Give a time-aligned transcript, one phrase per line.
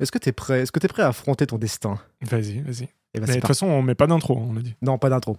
[0.00, 1.98] Est-ce que t'es prêt Est-ce que t'es prêt à affronter ton destin?
[2.22, 2.88] Vas-y, vas-y.
[3.12, 4.74] Eh ben, Mais de toute façon, on met pas d'intro, on a dit.
[4.80, 5.36] Non, pas d'intro.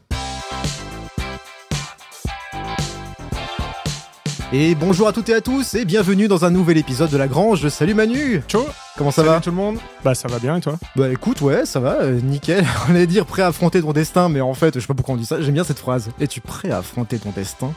[4.54, 7.28] Et bonjour à toutes et à tous et bienvenue dans un nouvel épisode de La
[7.28, 7.70] Grange.
[7.70, 8.62] Salut Manu Ciao
[8.98, 9.40] Comment ça Salut va?
[9.40, 10.78] tout le monde Bah ça va bien et toi?
[10.96, 12.64] Bah écoute, ouais, ça va, euh, nickel.
[12.88, 15.16] On allait dire prêt à affronter ton destin, mais en fait, je sais pas pourquoi
[15.16, 16.12] on dit ça, j'aime bien cette phrase.
[16.20, 17.74] Es-tu prêt à affronter ton destin?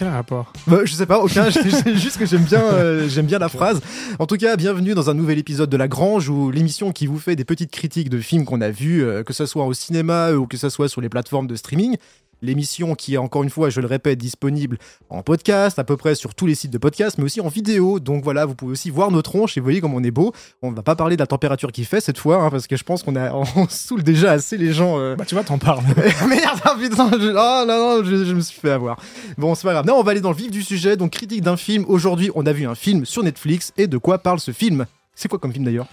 [0.00, 1.50] Quel rapport Bah, je sais pas, aucun,
[1.94, 3.82] juste que j'aime bien, euh, j'aime bien la phrase.
[4.18, 7.18] En tout cas, bienvenue dans un nouvel épisode de La Grange, où l'émission qui vous
[7.18, 10.30] fait des petites critiques de films qu'on a vus, euh, que ce soit au cinéma
[10.30, 11.98] euh, ou que ce soit sur les plateformes de streaming.
[12.42, 14.78] L'émission qui est encore une fois, je le répète, disponible
[15.10, 18.00] en podcast, à peu près sur tous les sites de podcast, mais aussi en vidéo.
[18.00, 20.32] Donc voilà, vous pouvez aussi voir nos tronches et vous voyez comme on est beau.
[20.62, 22.84] On va pas parler de la température qu'il fait cette fois, hein, parce que je
[22.84, 24.98] pense qu'on a, on saoule déjà assez les gens.
[24.98, 25.82] euh, Bah tu vois, t'en parles.
[26.28, 27.28] Merde, ah, putain, je...
[27.30, 28.98] oh non, non, je, je me suis fait avoir.
[29.38, 29.86] Bon, c'est pas grave.
[29.86, 30.96] Non, on va aller dans le vif du sujet.
[30.96, 31.84] Donc, critique d'un film.
[31.88, 33.72] Aujourd'hui, on a vu un film sur Netflix.
[33.76, 34.86] Et de quoi parle ce film?
[35.14, 35.86] C'est quoi comme film d'ailleurs?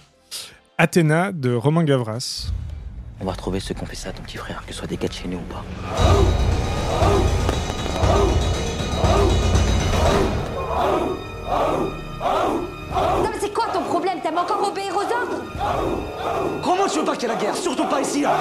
[0.78, 2.50] Athéna de Romain Gavras.
[3.20, 4.86] On va retrouver ceux qui ont fait ça à ton petit frère, que ce soit
[4.86, 5.64] des gars de chez nous ou pas.
[13.22, 14.20] Non mais c'est quoi ton problème?
[14.22, 15.42] T'aimes encore obéir aux ordres?
[16.62, 18.36] Comment tu veux pas qu'il y ait la guerre Surtout pas ici là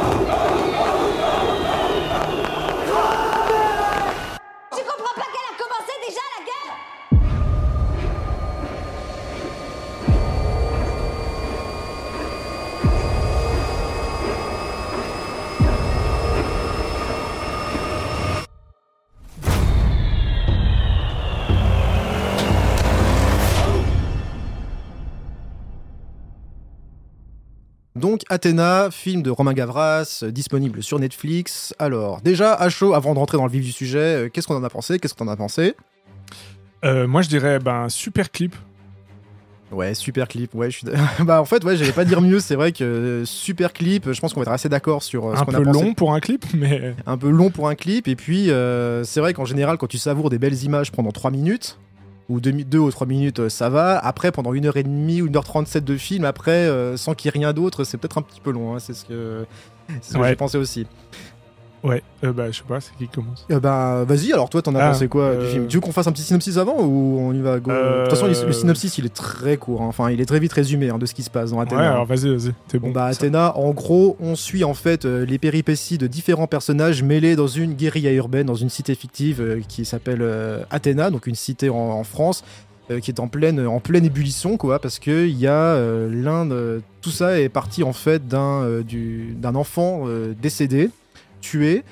[28.07, 31.73] Donc, Athéna, film de Romain Gavras, euh, disponible sur Netflix.
[31.77, 34.55] Alors, déjà, à chaud, avant de rentrer dans le vif du sujet, euh, qu'est-ce qu'on
[34.55, 34.97] en a pensé?
[34.97, 35.75] Qu'est-ce que t'en as pensé?
[36.85, 38.55] Euh, moi je dirais ben super clip.
[39.71, 40.55] Ouais, super clip.
[40.55, 40.87] Ouais, je suis.
[41.25, 42.39] bah, en fait, ouais, j'allais pas dire mieux.
[42.39, 44.09] C'est vrai que euh, super clip.
[44.13, 45.83] Je pense qu'on va être assez d'accord sur euh, ce un qu'on peu a pensé.
[45.85, 48.07] long pour un clip, mais un peu long pour un clip.
[48.07, 51.31] Et puis, euh, c'est vrai qu'en général, quand tu savoures des belles images pendant 3
[51.31, 51.77] minutes,
[52.29, 53.97] ou 2 ou 3 minutes, euh, ça va.
[53.99, 57.83] Après, pendant 1h30 ou 1h37 de film, après, euh, sans qu'il y ait rien d'autre,
[57.83, 58.75] c'est peut-être un petit peu long.
[58.75, 58.79] hein.
[58.79, 59.45] C'est ce que,
[60.01, 60.29] ce que Ouais.
[60.29, 60.85] j'ai pensé aussi.
[61.83, 63.45] Ouais, euh, bah je sais pas, c'est qui commence.
[63.51, 65.67] Euh, bah, vas-y, alors toi, t'en as Ah, pensé quoi du euh, film?
[65.67, 67.71] Tu veux qu'on fasse un petit synopsis avant ou on y va go?
[67.71, 69.81] De toute façon, Euh, le synopsis, il est très court.
[69.81, 69.87] hein.
[69.87, 71.91] Enfin, il est très vite résumé hein, de ce qui se passe dans Ouais, Athéna.
[71.91, 72.87] alors vas-y, vas-y, t'es bon.
[72.87, 77.03] Bon, bah, Athéna, en gros, on suit en fait euh, les péripéties de différents personnages
[77.03, 81.27] mêlés dans une guérilla urbaine, dans une cité fictive euh, qui s'appelle euh, Athéna, donc
[81.27, 82.43] une cité en, en France.
[82.89, 86.09] euh, qui est en pleine, en pleine ébullition, quoi, parce que il y a euh,
[86.09, 90.89] l'un de- Tout ça est parti en fait d'un euh, du- d'un enfant euh, décédé,
[91.41, 91.83] tué,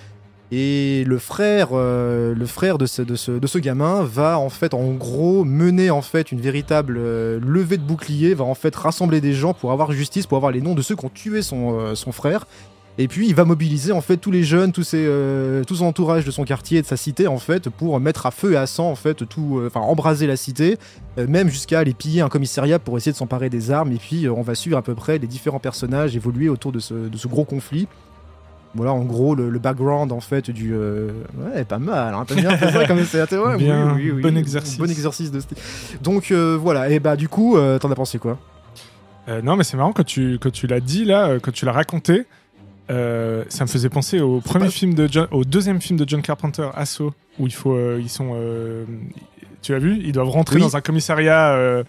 [0.51, 4.91] et le frère, euh, le frère de ce, de, ce, gamin va en fait en
[4.91, 9.33] gros mener en fait une véritable euh, levée de bouclier, va en fait rassembler des
[9.33, 11.95] gens pour avoir justice, pour avoir les noms de ceux qui ont tué son, euh,
[11.95, 12.45] son frère.
[12.97, 15.06] Et puis il va mobiliser en fait tous les jeunes, tous ses,
[15.67, 18.31] tout son entourage de son quartier et de sa cité en fait pour mettre à
[18.31, 20.77] feu et à sang en fait tout, enfin embraser la cité,
[21.17, 23.91] même jusqu'à aller piller un commissariat pour essayer de s'emparer des armes.
[23.91, 26.94] Et puis on va suivre à peu près les différents personnages évoluer autour de ce,
[26.94, 27.89] de ce gros conflit.
[28.75, 30.74] Voilà, en gros, le, le background en fait du.
[30.74, 33.22] euh, Ouais, pas mal, hein, t'as bien fait ça comme c'est.
[33.38, 34.78] ouais, Bien, oui, oui, oui, bon exercice.
[34.78, 35.58] Bon exercice de style.
[36.02, 38.38] Donc euh, voilà, et bah du coup, euh, t'en as pensé quoi?
[39.44, 40.38] Non, mais c'est marrant quand tu,
[40.69, 42.25] l'as dit là, quand tu l'as raconté.
[42.90, 46.22] ça me faisait penser au premier pas- film de John, au deuxième film de John
[46.22, 47.02] Carpenter, Asso,
[47.40, 48.84] où il faut, euh, ils sont, euh,
[49.65, 50.61] tu as vu, ils doivent rentrer Oui.
[50.61, 51.53] dans un commissariat.
[51.55, 51.83] euh,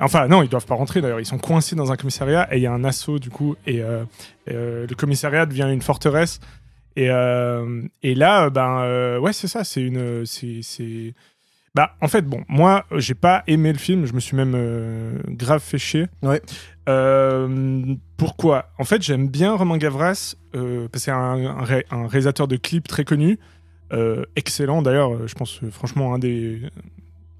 [0.00, 2.62] enfin, non, ils doivent pas rentrer d'ailleurs, ils sont coincés dans un commissariat et il
[2.62, 4.04] y a un assaut du coup et euh,
[4.50, 6.40] euh, le commissariat devient une forteresse.
[6.96, 7.06] Et,
[8.04, 11.12] et là, ben ouais, c'est ça, c'est une, c'est,
[11.74, 15.60] bah en fait bon, moi j'ai pas aimé le film, je me suis même grave
[15.60, 16.06] fait chier.
[16.22, 16.40] Ouais.
[18.16, 18.70] Pourquoi?
[18.78, 22.56] En fait, j'aime bien Romain Gavras parce que c'est un, un, ré- un réalisateur de
[22.56, 23.38] clips très connu,
[23.92, 25.26] euh, excellent d'ailleurs.
[25.26, 26.60] Je pense franchement un des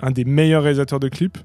[0.04, 1.38] un des meilleurs réalisateurs de clips.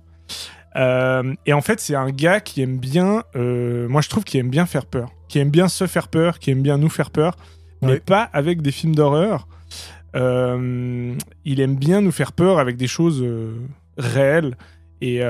[0.76, 4.40] Euh, et en fait, c'est un gars qui aime bien, euh, moi je trouve qu'il
[4.40, 7.10] aime bien faire peur, qui aime bien se faire peur, qui aime bien nous faire
[7.10, 7.36] peur,
[7.82, 8.00] mais Ouais.
[8.00, 9.48] pas avec des films d'horreur.
[10.16, 11.14] Euh,
[11.46, 13.26] il aime bien nous faire peur avec des choses
[13.98, 14.56] réelles.
[15.02, 15.22] Et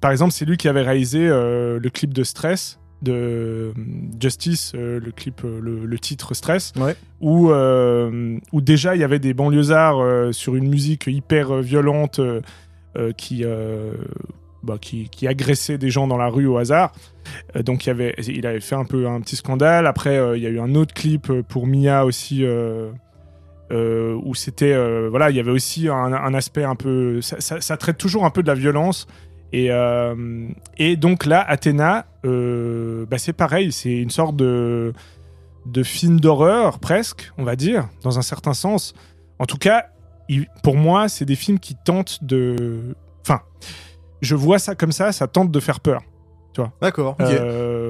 [0.00, 3.72] par exemple, c'est lui qui avait réalisé le clip de Stress de euh,
[4.20, 6.96] Justice, euh, le clip, euh, le, le titre Stress, Ouais.
[7.20, 12.20] où, euh, où déjà il y avait des banlieusards euh, sur une musique hyper violente
[13.18, 13.44] qui,
[14.62, 16.92] bah, qui, qui agressait des gens dans la rue au hasard.
[17.64, 19.86] Donc il, y avait, il avait fait un peu un petit scandale.
[19.86, 22.42] Après, il y a eu un autre clip pour Mia aussi.
[23.70, 27.76] où c'était voilà il y avait aussi un, un aspect un peu ça, ça- ça
[27.76, 29.06] traite toujours un peu de la violence
[29.52, 34.92] Et, euh, et donc là, Athéna, euh, bah, c'est pareil, c'est une sorte de,
[35.66, 38.92] de film d'horreur, presque, on va dire, dans un certain sens.
[39.38, 39.86] En tout cas,
[40.28, 42.94] il- pour moi, c'est des films qui tentent de.
[43.22, 43.40] Enfin,
[44.20, 46.02] je vois ça comme ça, ça tente de faire peur.
[46.80, 47.16] D'accord.
[47.20, 47.26] ok.
[47.26, 47.85] Euh,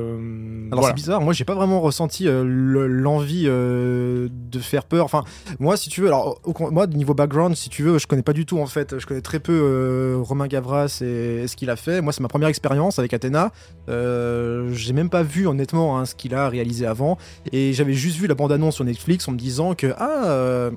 [0.72, 0.88] Alors voilà.
[0.88, 5.04] c'est bizarre, moi j'ai pas vraiment ressenti euh, le- l'envie euh, de faire peur.
[5.04, 5.22] Enfin,
[5.60, 8.32] moi si tu veux, alors au- moi niveau background, si tu veux, je connais pas
[8.32, 8.98] du tout en fait.
[8.98, 12.00] Je connais très peu euh, Romain Gavras et, et ce qu'il a fait.
[12.00, 13.52] Moi c'est ma première expérience avec Athéna.
[13.88, 17.18] J'ai même pas vu honnêtement hein, ce qu'il a réalisé avant.
[17.52, 20.70] Et j'avais juste vu la bande-annonce sur Netflix en me disant que ah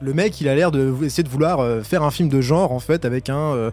[0.00, 2.80] le mec il a l'air de essayer de vouloir faire un film de genre en
[2.80, 3.70] fait avec un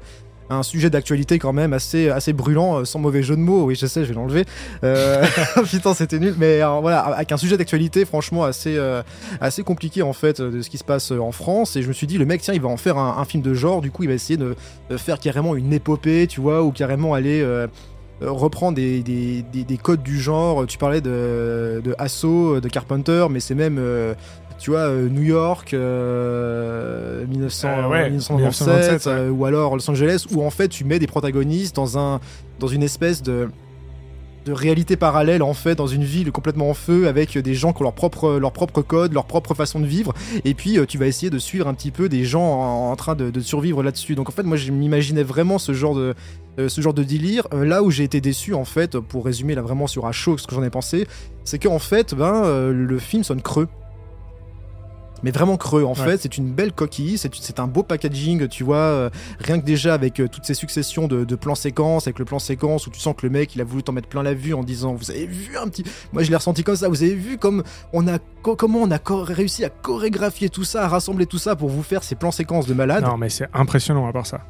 [0.50, 3.66] un sujet d'actualité quand même assez, assez brûlant, euh, sans mauvais jeu de mots.
[3.66, 4.46] Oui, je sais, je vais l'enlever.
[4.84, 5.24] Euh,
[5.70, 6.36] putain, c'était nul.
[6.38, 8.80] Mais euh, voilà, avec un sujet d'actualité franchement assez,
[9.42, 11.76] assez compliqué en fait de ce qui se passe en France.
[11.76, 13.54] Et je me suis dit, le mec, tiens, il va en faire un, film de
[13.54, 13.82] genre.
[13.82, 14.56] Du coup, il va essayer de,
[14.98, 17.42] faire carrément une épopée, tu vois, ou carrément aller.
[17.42, 17.68] euh,
[18.22, 20.66] reprend des, des, des- des codes du genre.
[20.68, 23.80] Tu parlais de, de Assaut, de Carpenter, mais c'est même,
[24.60, 29.12] tu vois, euh, New York, euh, 1900, Euh, ouais, 1997, 1927, ouais.
[29.12, 32.20] euh, ou alors Los Angeles, où en fait tu mets des protagonistes dans, un,
[32.60, 33.50] dans une espèce de
[34.46, 37.82] de réalité parallèle en fait dans une ville complètement en feu avec des gens qui
[37.82, 40.14] ont leur propre leur propre code leur propre façon de vivre.
[40.46, 42.96] Et puis euh, tu vas essayer de suivre un petit peu des gens en, en
[42.96, 44.16] train de, de survivre là-dessus.
[44.16, 46.16] Donc en fait moi je m'imaginais vraiment ce genre de
[46.58, 47.48] euh, ce genre de délire.
[47.54, 50.38] Euh, là où j'ai été déçu en fait pour résumer là vraiment sur à chaud
[50.38, 51.06] ce que j'en ai pensé
[51.44, 53.68] c'est que en fait ben euh, le film sonne creux
[55.24, 55.96] mais vraiment creux en Ouais.
[56.06, 59.94] fait c'est une belle coquille c'est un beau packaging tu vois euh, rien que déjà
[59.94, 63.00] avec euh, toutes ces successions de, de plans séquences avec le plan séquence où tu
[63.00, 65.12] sens que le mec il a voulu t'en mettre plein la vue en disant vous
[65.12, 65.84] avez vu un petit
[66.14, 67.64] moi je l'ai ressenti comme ça vous avez vu comme
[67.94, 71.56] on a co- comment on a réussi à chorégraphier tout ça à rassembler tout ça
[71.56, 74.42] pour vous faire ces plans séquences de malade Non, mais c'est impressionnant à part ça.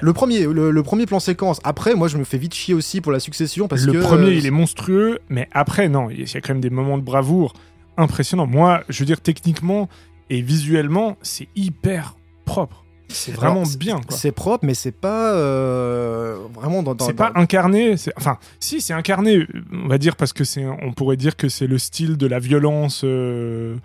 [0.00, 3.00] le premier le, le premier plan séquence après moi je me fais vite chier aussi
[3.00, 6.20] pour la succession parce le que premier, euh, il est monstrueux, mais après, non, il
[6.20, 7.52] y a quand même des moments de bravoure
[7.96, 8.46] impressionnants.
[8.46, 9.88] Moi, je veux dire, techniquement
[10.30, 12.84] et visuellement, c'est hyper propre.
[13.10, 17.32] C'est vraiment Alors, bien, c'est propre mais c'est pas euh, vraiment dans, dans- C'est dans-
[17.32, 21.36] pas incarné, enfin, si c'est incarné, on va dire parce que c'est, on pourrait dire
[21.36, 23.02] que c'est le style de la violence.
[23.04, 23.76] euh,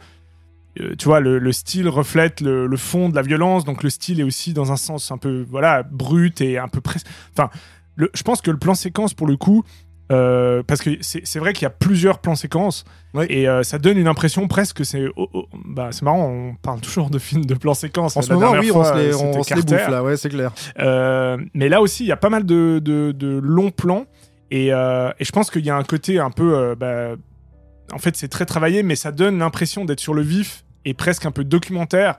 [0.81, 3.89] euh, tu vois, le, le style reflète le, le fond de la violence, donc le
[3.89, 7.05] style est aussi dans un sens un peu, voilà, brut et un peu presque.
[7.31, 7.49] Enfin,
[7.97, 9.63] je pense que le plan séquence pour le coup,
[10.13, 12.85] euh, parce que c'est vrai qu'il y a plusieurs plans séquences
[13.29, 16.55] et euh, ça donne une impression presque que c'est, oh, oh, bah c'est marrant, on
[16.55, 18.15] parle toujours de films de plans séquences.
[18.17, 19.75] en ce moment oui on se les, on c'était se les Carter.
[19.75, 22.79] bouffe là ouais c'est clair Euh, mais là aussi, il y a pas mal de,
[22.83, 24.05] de, de longs plans.
[24.51, 24.71] Et, et
[25.25, 26.75] je pense qu'il y a un côté un peu.
[26.75, 27.15] bah,
[27.91, 31.25] en fait, c'est très travaillé, mais ça donne l'impression d'être sur le vif et presque
[31.25, 32.15] un peu documentaire.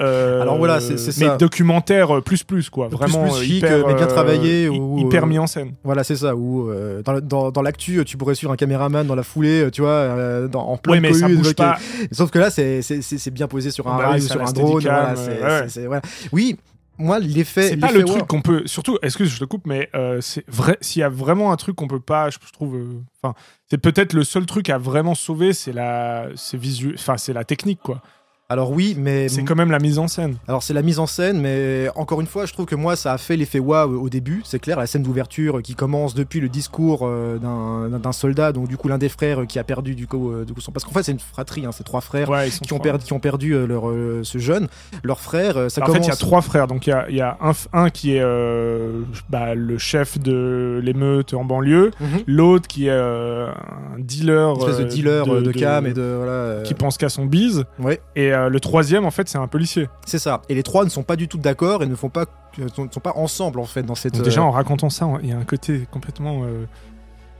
[0.00, 1.36] Euh, Alors voilà, c'est- c'est mais ça.
[1.36, 5.26] documentaire euh, plus plus quoi, vraiment plus euh, chic, hyper, mais bien travaillé, ou, hyper
[5.26, 5.72] mis en scène.
[5.84, 6.34] Voilà, c'est ça.
[6.34, 6.70] Ou
[7.04, 10.62] dans, dans, dans l'actu, tu pourrais suivre un caméraman dans la foulée, tu vois, dans,
[10.68, 11.56] en plein Ouais, mais ça cohue, bouge ok.
[11.56, 11.78] pas.
[12.12, 14.82] Sauf que là, c'est bien posé sur un Bah rail ou ça sur un drone.
[14.82, 16.02] Voilà, ouais, voilà.
[16.32, 16.56] Oui,
[16.98, 17.68] moi, l'effet.
[17.68, 18.62] C'est pas le truc qu'on peut.
[18.66, 20.76] Surtout, excuse, je te coupe, mais euh, c'est vrai.
[20.80, 22.76] S'il y a vraiment un truc qu'on peut pas, je trouve.
[22.76, 23.34] euh, Enfin,
[23.70, 26.94] c'est peut-être le seul truc à vraiment sauver, c'est la, c'est visuel.
[26.98, 28.02] Enfin, c'est la technique quoi.
[28.50, 30.34] Alors oui, mais C'est quand même la mise en scène.
[30.48, 33.12] Alors c'est la mise en scène, mais encore une fois, je trouve que moi ça
[33.12, 34.42] a fait l'effet waouh au début.
[34.44, 38.76] C'est clair, la scène d'ouverture qui commence depuis le discours euh, d'un soldat, donc du
[38.76, 40.72] coup l'un des frères qui a perdu du coup, euh, du coup son...
[40.72, 43.12] parce qu'en fait c'est une fratrie, hein, c'est trois frères Ouais, qui ont perdu, qui
[43.12, 44.66] ont perdu euh, leur euh, ce jeune,
[45.04, 45.70] leur frère.
[45.70, 46.06] ça En fait, commence.
[46.06, 46.66] il y a trois frères.
[46.66, 50.80] Donc, il y a, y a un, un qui est euh, bah, le chef de
[50.82, 51.92] l'émeute en banlieue.
[52.00, 52.08] Mhm.
[52.26, 54.54] L'autre qui est euh, un dealer.
[54.54, 56.62] Une espèce de dealer euh, de, cam et de voilà.
[56.64, 57.64] Qui pense qu'à son bise.
[57.78, 59.88] Ouais, Et euh, le troisième, en fait, c'est un policier.
[60.06, 60.42] c'est ça.
[60.48, 62.26] Et les trois ne sont pas du tout d'accord et ne font pas
[62.58, 64.14] ne sont, ne sont pas ensemble en fait dans cette.
[64.14, 66.42] Donc, déjà, euh, en racontant ça, il y a un côté complètement.
[66.44, 66.64] euh,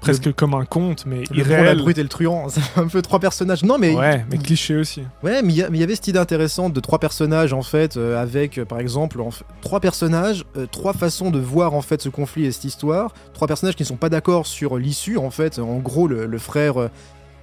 [0.00, 1.78] presque comme un conte, mais le bon, la irréel.
[1.78, 3.62] brute et le truand, c'est un peu trois personnages.
[3.62, 5.02] Non mais Ouais, mais cliché aussi.
[5.22, 8.58] Ouais, mais il y, avait cette idée intéressante de trois personnages en fait, euh, avec
[8.58, 9.28] euh, par exemple en
[9.60, 13.46] trois personnages, euh, trois façons de voir en fait ce conflit et cette histoire, trois
[13.46, 15.58] personnages qui ne sont pas d'accord sur l'issue en fait.
[15.58, 16.88] En gros, le, le frère, euh,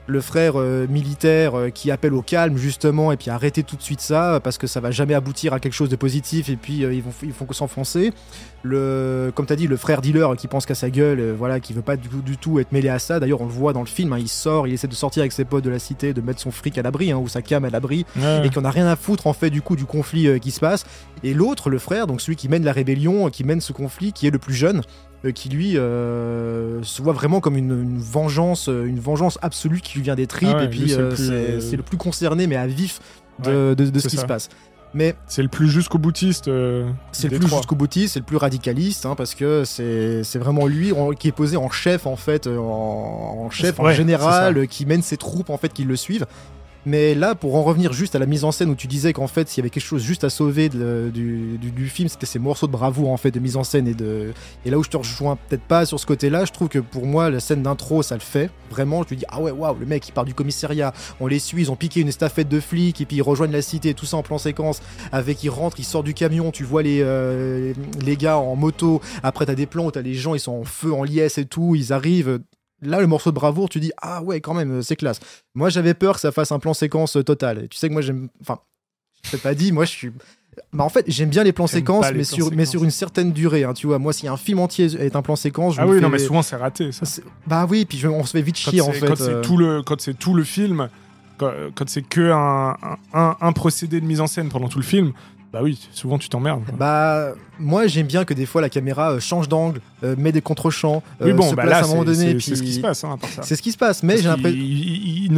[0.08, 3.82] le frère euh, militaire euh, qui appelle au calme justement et puis arrêter tout de
[3.82, 6.84] suite ça parce que ça va jamais aboutir à quelque chose de positif et puis
[6.84, 8.14] euh, ils vont ils font que s'enfoncer.
[8.64, 11.82] Le, comme t'as dit, le frère dealer qui pense qu'à sa gueule, voilà, qui veut
[11.82, 13.20] pas du tout, du tout être mêlé à ça.
[13.20, 15.32] D'ailleurs, on le voit dans le film, hein, il sort, il essaie de sortir avec
[15.32, 17.64] ses potes de la cité, de mettre son fric à l'abri hein, ou sa cam
[17.64, 18.06] à l'abri
[18.44, 20.86] et qu'on a rien à foutre en fait du coup du conflit qui se passe.
[21.24, 24.28] Et l'autre, le frère, donc celui qui mène la rébellion, qui mène ce conflit, qui
[24.28, 24.82] est le plus jeune,
[25.31, 29.98] qui lui euh, se voit vraiment comme une, une vengeance, euh, une vengeance absolue qui
[29.98, 30.50] lui vient des tripes.
[30.51, 31.12] Ah ouais, et puis c'est le euh,
[31.81, 33.00] plus, euh, concerné, mais à vif
[33.43, 34.24] de, de- de ce qui ça.
[34.24, 34.50] se passe.
[34.93, 36.48] Mais C'est le plus jusqu'au boutiste.
[36.48, 40.65] euh, c'est le plus jusqu'au boutiste, c'est le plus radicaliste, hein, parce que c'est vraiment
[40.65, 44.57] lui qui est posé en chef, en fait, euh, en, en chef, en Ouais, général,
[44.57, 46.25] euh, qui mène ses troupes, en fait, qui le suivent.
[46.89, 49.27] Mais là, pour en revenir juste à la mise en scène où tu disais qu'en
[49.27, 52.39] fait, s'il y avait quelque chose juste à sauver du, du- du film, c'était ces
[52.39, 55.36] morceaux de bravoure en fait de mise en scène et là où je te rejoins
[55.36, 58.22] peut-être pas sur ce côté-là, je trouve que pour moi la scène d'intro ça le
[58.22, 59.03] fait vraiment.
[59.03, 61.63] Je te dis ah ouais waouh le mec il part du commissariat, on les suit,
[61.63, 64.15] ils ont piqué une estafette de flics et puis ils rejoignent la cité, tout ça
[64.15, 64.82] en plan séquence.
[65.12, 69.01] Avec il rentre, il sort du camion, tu vois les euh, les gars en moto.
[69.24, 71.46] Après t'as des plans où t'as les gens ils sont en feu, en liesse et
[71.46, 72.39] tout, ils arrivent.
[72.81, 75.19] Là, le morceau de bravoure, tu dis ah ouais, quand même, c'est classe.
[75.55, 77.63] Moi, j'avais peur que ça fasse un plan séquence euh, total.
[77.63, 78.29] Et tu sais que moi, j'aime.
[78.41, 78.60] Enfin,
[79.25, 80.12] je t'ai pas dit, moi, je suis.
[80.74, 82.91] Bah, en fait, j'aime bien les plans séquences, les mais plans sur, mais sur une
[82.91, 83.63] certaine durée.
[83.63, 85.89] hein, tu vois, moi, si un film entier est un plan séquence, je Ah me
[85.91, 86.91] oui, fais- non, mais souvent c'est raté.
[86.91, 87.05] Ça.
[87.46, 89.05] Bah oui, puis je- on se fait vite chier en fait.
[89.07, 89.41] Quand c'est euh.
[89.41, 90.89] tout le, quand c'est tout le film,
[91.38, 92.75] quand, quand c'est que un,
[93.13, 95.13] un, procédé de mise en scène pendant tout le film,
[95.53, 96.63] bah oui, souvent tu t'emmerdes.
[96.77, 100.42] Bah, moi, j'aime bien que des fois la caméra euh, change d'angle, euh, met des
[100.42, 102.40] contre-champs, oui, euh, bon, se bah place là, à un moment donné.
[102.40, 103.44] c'est- ce qui se passe, hein, à part ça.
[103.44, 104.58] C'est ce qui se passe, mais j'ai l'impression.
[104.58, 105.32] il,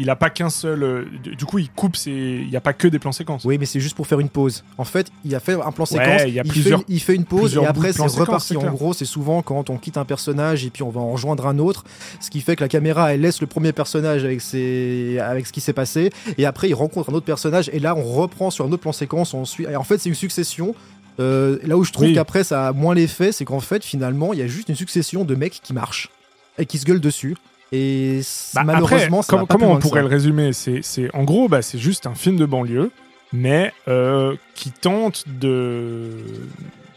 [0.00, 0.82] il a pas qu'un seul.
[0.82, 1.04] euh,
[1.36, 1.96] Du coup, il coupe.
[1.96, 2.10] ses-
[2.44, 3.44] Il n'y a pas que des plans séquences.
[3.44, 4.64] Oui, mais c'est juste pour faire une pause.
[4.78, 7.24] En fait, il a fait un plan Ouais, séquence, il fait, plusieurs- il fait une
[7.24, 8.56] pause et après c'est reparti.
[8.56, 11.46] En gros, c'est souvent quand on quitte un personnage et puis on va en rejoindre
[11.46, 11.84] un autre,
[12.20, 15.52] ce qui fait que la caméra elle laisse le premier personnage avec ses avec ce
[15.52, 18.64] qui s'est passé et après il rencontre un autre personnage et là on reprend sur
[18.64, 19.34] un autre plan séquence.
[19.34, 19.64] On suit.
[19.64, 20.74] Et en fait, c'est une succession.
[21.20, 22.14] Euh, là où je trouve Oui.
[22.14, 25.24] qu'après ça a moins l'effet, c'est qu'en fait finalement il y a juste une succession
[25.24, 26.10] de mecs qui marchent
[26.58, 27.36] et qui se gueulent dessus.
[27.72, 28.20] Et
[28.54, 30.52] Bah, malheureusement, après, ça com- comment on pourrait le résumer?
[30.52, 32.90] C'est, c'est- en gros, bah, c'est juste un film de banlieue,
[33.32, 36.10] mais euh, qui tente de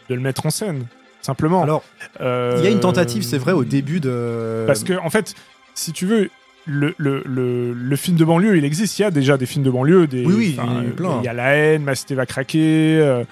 [0.08, 0.84] de le mettre en scène,
[1.20, 1.62] simplement.
[1.62, 1.82] Alors,
[2.20, 4.64] Euh, il y a une tentative, c'est vrai, au début de.
[4.66, 5.34] Parce que, en fait,
[5.74, 6.30] si tu veux,
[6.64, 8.98] le, le, le, le film de banlieue, il existe.
[8.98, 10.06] Il y a déjà des films de banlieue.
[10.06, 11.18] Des, Oui, oui, il y a plein.
[11.20, 12.98] Il y a La haine, Ma cité va craquer.
[13.00, 13.24] euh, euh,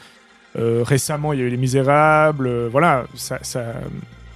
[0.85, 2.47] récemment, il y a eu Les Misérables.
[2.47, 3.63] euh, voilà, ça, ça,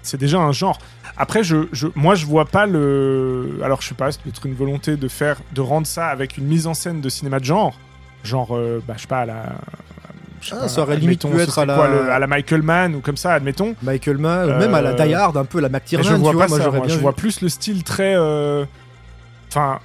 [0.02, 0.78] c'est déjà un genre.
[1.16, 3.58] Après, je, je, moi, je vois pas le.
[3.62, 6.44] Alors, je sais pas, c'est peut-être une volonté de faire, de rendre ça avec une
[6.46, 7.74] mise en scène de cinéma de genre.
[8.24, 9.42] Genre, euh, bah, je sais pas, à la.
[10.40, 12.26] je sais Ah, pas, ça aurait limite pu être à la- quoi, le- à la
[12.26, 13.74] Michael Mann ou comme ça, admettons.
[13.82, 16.38] Michael Mann, même à la Euh, Die Hard, un peu la McTiernan, je vois tu
[16.38, 16.80] pas moi ça, moi.
[16.80, 17.00] bien je vu.
[17.02, 18.64] vois plus le style très euh,
[19.48, 19.78] enfin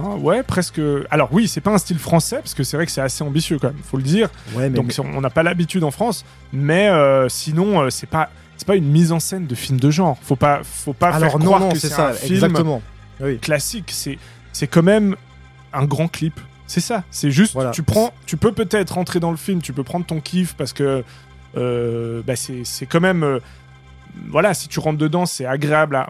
[0.00, 0.80] ouais presque
[1.10, 3.58] alors oui c'est pas un style français parce que c'est vrai que c'est assez ambitieux
[3.58, 6.24] quand même faut le dire Ouais, mais, donc mais- on n'a pas l'habitude en France
[6.52, 9.90] mais euh, sinon euh, c'est pas c'est pas une mise en scène de film de
[9.90, 12.34] genre faut pas faut pas alors faire non, croire non, que c'est ça, un film
[12.34, 12.82] exactement.
[13.20, 13.38] Oui.
[13.38, 14.18] classique c'est
[14.52, 15.16] c'est quand même
[15.72, 17.70] un grand clip c'est ça c'est juste Voilà.
[17.70, 20.72] tu prends tu peux peut-être rentrer dans le film tu peux prendre ton kiff parce
[20.72, 21.04] que
[21.56, 23.38] euh, bah c'est c'est quand même euh,
[24.28, 26.08] voilà si tu rentres dedans c'est agréable à-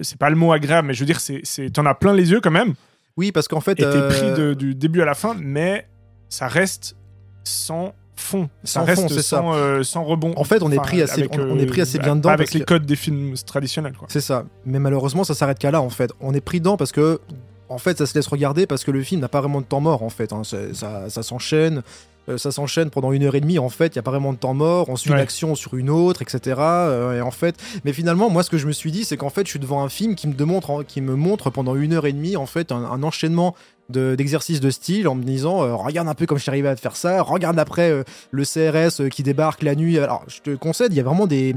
[0.00, 2.40] c'est pas le mot agréable mais je veux dire c'est t'en as plein les yeux
[2.40, 2.74] quand même
[3.16, 5.86] Oui, parce qu'en fait, et t'es euh, pris de- du début à la fin mais
[6.28, 6.96] ça reste
[7.44, 9.38] sans fond ça Sans reste fond, c'est ça.
[9.38, 11.80] sans, euh, sans rebond En fait, on est pris assez- avec, on- on est pris
[11.80, 14.44] assez euh, bien dedans avec les que- codes des films traditionnels c'est ça.
[14.64, 16.12] Mais malheureusement, ça s'arrête qu'à là, en fait.
[16.20, 17.20] On est pris dedans parce que,
[17.68, 19.80] en fait, ça se laisse regarder parce que le film n'a pas vraiment de temps
[19.80, 20.32] mort, en fait.
[20.32, 20.42] hein.
[20.44, 21.82] Ça, ça s'enchaîne.
[22.28, 24.32] Euh, ça s'enchaîne pendant une heure et demie en fait, il y a pas vraiment
[24.32, 25.16] de temps mort, on suit Ouais.
[25.16, 26.56] une action sur une autre, etc.
[26.58, 29.30] euh, et en fait, mais finalement, moi, ce que je me suis dit, c'est qu'en
[29.30, 32.06] fait, je suis devant un film qui me démontre, qui me montre pendant une heure
[32.06, 33.54] et demie, en fait, un, un enchaînement
[33.90, 36.68] de- d'exercices de, style en me disant, euh, regarde un peu comme je suis arrivé
[36.68, 39.98] à te faire ça, regarde après le CRS qui débarque la nuit.
[39.98, 41.54] Alors, je te concède, il y a vraiment des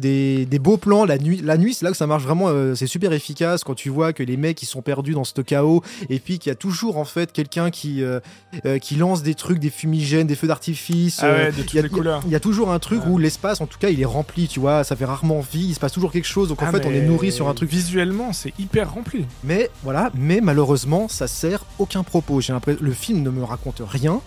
[0.00, 2.74] des, des beaux plans la nuit la nuit c'est là que ça marche vraiment euh,
[2.74, 5.82] c'est super efficace quand tu vois que les mecs ils sont perdus dans ce chaos
[6.08, 8.18] et puis qu'il y a toujours en fait quelqu'un qui euh,
[8.66, 11.76] euh, qui lance des trucs des fumigènes des feux d'artifice ah ouais de toutes il
[11.76, 13.10] y, a, les couleurs il y a toujours un truc Ouais.
[13.10, 15.74] où l'espace en tout cas il est rempli tu vois ça fait rarement vie il
[15.74, 17.70] se passe toujours quelque chose donc en Ah, fait on est nourri sur un truc
[17.70, 19.24] Visuellement, c'est hyper rempli.
[19.44, 22.40] mais voilà, mais malheureusement, ça sert aucun propos.
[22.40, 24.20] J'ai l'impression le film ne me raconte rien.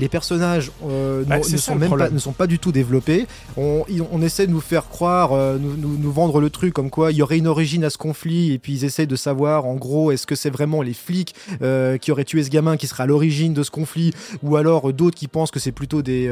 [0.00, 2.14] Les personnages euh, Bah, ne- ça, sont même pas, problème.
[2.14, 3.26] ne sont pas du tout développés.
[3.56, 3.84] On,
[4.22, 7.18] essaie de nous faire croire, euh, nous, nous- nous vendre le truc comme quoi il
[7.18, 10.10] y aurait une origine à ce conflit, et puis ils essaient de savoir, en gros,
[10.10, 13.06] est-ce que c'est vraiment les flics euh, qui auraient tué ce gamin qui serait à
[13.06, 16.30] l'origine de ce conflit, ou alors d'autres qui pensent que c'est plutôt des,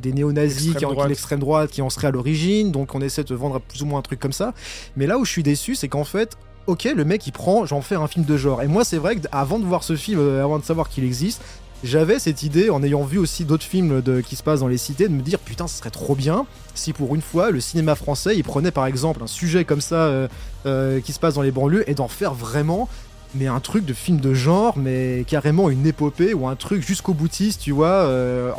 [0.00, 1.08] des néo-nazis, qui droite.
[1.08, 2.70] l'extrême droite, qui en seraient à l'origine.
[2.70, 4.54] Donc on essaie de vendre plus ou moins un truc comme ça.
[4.96, 6.36] Mais là où je suis déçu, c'est qu'en fait,
[6.66, 8.62] ok, le mec il prend, j'en fais un film de genre.
[8.62, 11.04] Et moi, c'est vrai que avant de voir ce film, euh, avant de savoir qu'il
[11.04, 11.40] existe,
[11.82, 14.78] j'avais cette idée, en ayant vu aussi d'autres films de, qui se passent dans les
[14.78, 17.94] cités, de me dire putain, ce serait trop bien si pour une fois le cinéma
[17.94, 20.28] français il prenait par exemple un sujet comme ça euh,
[20.66, 22.88] euh, qui se passe dans les banlieues et d'en faire vraiment
[23.34, 27.14] mais un truc de film de genre, mais carrément une épopée ou un truc jusqu'au
[27.14, 28.50] boutiste, tu vois, euh,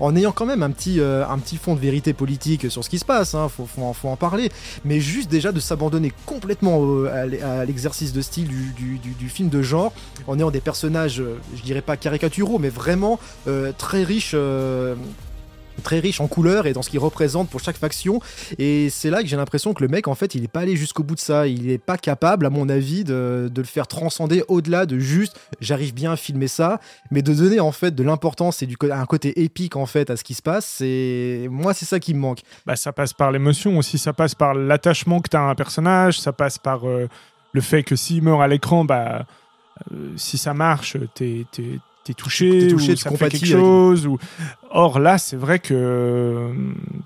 [0.00, 2.90] en, ayant quand même un petit, euh, un petit fond de vérité politique sur ce
[2.90, 4.50] qui se passe, hein, faut, faut, en- parler,
[4.84, 9.62] mais juste déjà de s'abandonner complètement à l'e- à l'exercice de style du, film de
[9.62, 9.92] genre,
[10.26, 13.18] en ayant des personnages, euh, je dirais pas caricaturaux, mais vraiment
[13.78, 14.34] très riches.
[15.82, 18.20] Très riche en couleurs et dans ce qu'il représente pour chaque faction.
[18.58, 20.76] Et c'est là que j'ai l'impression que le mec en fait il est pas allé
[20.76, 21.46] jusqu'au bout de ça.
[21.46, 25.38] Il est pas capable à mon avis de, de le faire transcender au-delà de juste
[25.60, 26.80] j'arrive bien à filmer ça
[27.10, 30.16] mais de donner en fait de l'importance et du un côté épique en fait à
[30.16, 32.40] ce qui se passe c'est moi c'est ça qui me manque.
[32.66, 35.54] Bah, ça passe par l'émotion aussi, ça passe par l'attachement que tu as à un
[35.54, 37.08] personnage, ça passe par euh,
[37.52, 39.26] le fait que s'il meurt à l'écran, bah,
[39.92, 41.46] euh, si ça marche, t'es
[42.12, 44.06] es, touché, T'es touché, ou ça fait quelque avec- chose.
[44.06, 44.18] Ou...
[44.70, 46.52] Or là, c'est vrai que euh,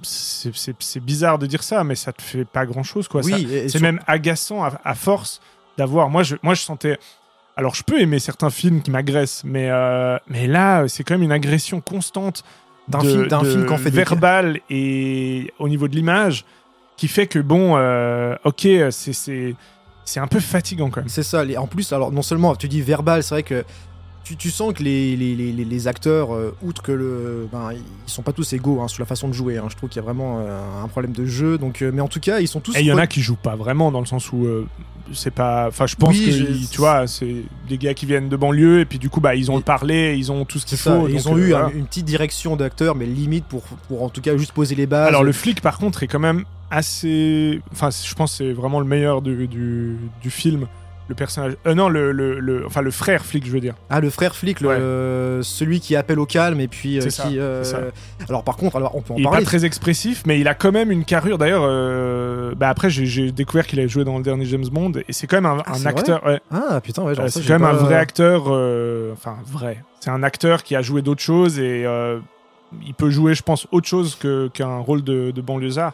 [0.03, 3.09] c'est c'est- c'est bizarre de dire ça, mais ça te fait pas grand-chose.
[3.09, 3.23] quoi.
[3.23, 5.41] Ça- oui C'est sur- même agaçant à, à force
[5.79, 6.09] d'avoir.
[6.11, 6.99] Moi je, moi, je sentais.
[7.57, 11.23] Alors, je peux aimer certains films qui m'agressent, mais, euh, mais là, c'est quand même
[11.23, 12.45] une agression constante
[12.89, 16.45] d'un de- film d'un de film qu'en fait des- verbal et au niveau de l'image
[16.97, 19.55] qui fait que bon euh, ok c'est c'est
[20.05, 21.45] c'est un peu fatigant quand même C'est ça.
[21.59, 23.65] En plus, alors non seulement tu dis verbal, c'est vrai que
[24.25, 28.23] tu, tu sens que les, les, les, acteurs, euh, outre que le, ben, ils sont
[28.23, 29.59] pas tous égaux hein, sur la façon de jouer.
[29.59, 29.65] hein.
[29.69, 31.59] Je trouve qu'il y a vraiment euh, un problème de jeu.
[31.59, 32.77] Donc, euh, mais en tout cas, ils sont tous.
[32.77, 34.47] et il y en a qui jouent pas vraiment dans le sens où
[35.13, 38.29] c'est pas enfin je pense Oui, que je- tu vois c'est des gars qui viennent
[38.31, 40.59] de banlieue et puis du coup bah ils ont Et- le parlé ils ont tout
[40.59, 41.71] ce qu'il faut ils ont eu voilà.
[41.75, 45.09] une petite direction d'acteurs, mais limite pour, pour en tout cas juste poser les bases.
[45.09, 48.81] alors le flic par contre est quand même assez enfin je pense que c'est vraiment
[48.81, 50.67] le meilleur du, du, du film
[51.09, 54.01] le personnage euh, non le, le, le- enfin le frère flic je veux dire Ah,
[54.01, 54.77] le frère flic, le- Ouais.
[54.79, 57.39] euh, celui qui appelle au calme et puis euh, ça, qui.
[57.39, 57.81] euh, ça.
[58.29, 59.39] Alors par contre, alors on peut en Il est parler.
[59.41, 61.39] pas très expressif, mais il a quand même une carrure.
[61.39, 61.63] D'ailleurs,
[62.57, 65.37] bah après, j'ai- découvert qu'il avait joué dans le dernier James Bond, et c'est quand
[65.37, 66.25] même un, Ah, un acteur.
[66.25, 66.41] ouais.
[66.51, 68.43] Ah putain, ouais, c'est quand même un vrai acteur.
[69.13, 69.83] Enfin, vrai.
[70.01, 71.85] C'est un acteur qui a joué d'autres choses et
[72.87, 74.17] il peut jouer, je pense, autre chose
[74.55, 75.93] qu'un rôle de, de banlieusard.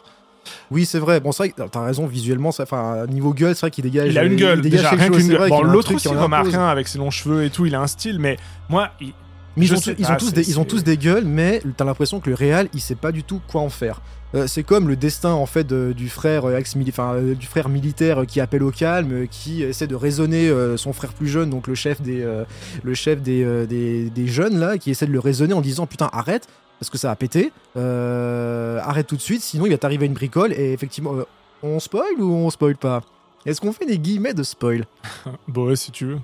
[0.71, 1.19] Oui, c'est vrai.
[1.19, 4.11] Bon, c'est vrai que t'as raison, visuellement, ça, enfin, niveau gueule, c'est vrai qu'il dégage.
[4.11, 5.49] Il a une gueule, dégage déjà, rien qu'une gueule.
[5.49, 7.87] Bon, un l'autre aussi remarque, hein, avec ses longs cheveux et tout, il a un
[7.87, 8.37] style, mais
[8.69, 9.13] moi, il-
[9.57, 11.83] Mais ils ont, sais- ils ont tous des, ils ont tous des gueules, mais t'as
[11.83, 13.99] l'impression que le réal, il sait pas du tout quoi en faire.
[14.35, 17.67] Euh, c'est comme le destin en fait de- du frère euh, ex euh, du frère
[17.67, 21.27] militaire euh, qui appelle au calme, euh, qui essaie de raisonner euh, son frère plus
[21.27, 22.43] jeune, donc le chef des euh,
[22.83, 25.87] le chef des, euh, des, des jeunes là, qui essaie de le raisonner en disant
[25.87, 26.47] putain arrête
[26.79, 30.13] parce que ça va péter, Euh, arrête tout de suite, sinon il va t'arriver une
[30.13, 31.23] bricole et effectivement euh,
[31.63, 33.01] on spoil ou on spoil pas?
[33.45, 34.85] Est-ce qu'on fait des guillemets de spoil?
[35.47, 36.19] Bon, ouais, si tu veux.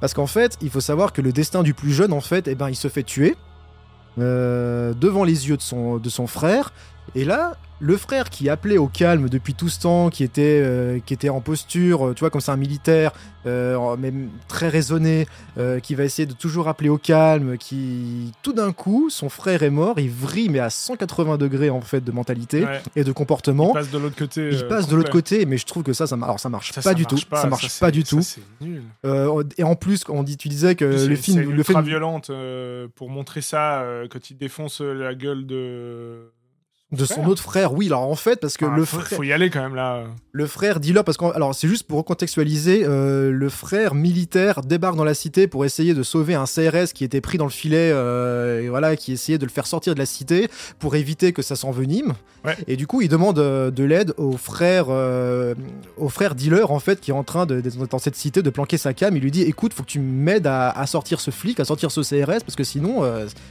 [0.00, 2.54] parce qu'en fait, il faut savoir que le destin du plus jeune, en fait, eh
[2.54, 3.36] ben, il se fait tuer
[4.18, 6.72] euh, devant les yeux de son, de son frère.
[7.14, 10.98] Et là, le frère qui appelait au calme depuis tout ce temps, qui était, euh,
[11.04, 13.12] qui était en posture, euh, tu vois, comme c'est un militaire,
[13.46, 15.26] euh, même très raisonné,
[15.58, 19.62] euh, qui va essayer de toujours appeler au calme, qui, tout d'un coup, son frère
[19.62, 22.82] est mort, il vrille, mais à 180 degrés, en fait, de mentalité Ouais.
[22.96, 23.68] et de comportement.
[23.70, 24.48] Il passe de l'autre côté.
[24.52, 26.72] Il passe de l'autre côté, mais je trouve que ça, ça, mar- alors ça marche
[26.72, 27.36] Ça, pas ça du marche tout.
[27.36, 28.20] ça marche c'est- pas du tout.
[28.22, 28.82] C'est nul.
[29.56, 31.84] Et en plus, on dit, tu disais que C'est- le c'est film, le ultra film,
[31.86, 32.30] violente
[32.96, 36.32] pour montrer ça quand il défonce la gueule de
[36.90, 37.86] de son autre frère, oui.
[37.88, 40.04] Alors en fait, parce que Ah, le faut, frère, faut y aller quand même là.
[40.32, 44.96] le frère dealer, parce que alors c'est juste pour recontextualiser, euh, le frère militaire débarque
[44.96, 47.90] dans la cité pour essayer de sauver un CRS qui était pris dans le filet,
[47.92, 50.48] euh, et voilà, qui essayait de le faire sortir de la cité
[50.78, 52.14] pour éviter que ça s'envenime.
[52.44, 52.56] Ouais.
[52.68, 57.00] Et du coup, il demande euh, de l'aide au frère, au frère dealer en fait,
[57.00, 59.14] qui est en train de, d'être dans cette cité de planquer sa cam.
[59.14, 61.90] Il lui dit, écoute, faut que tu m'aides à, à sortir ce flic, à sortir
[61.90, 63.02] ce CRS, parce que sinon,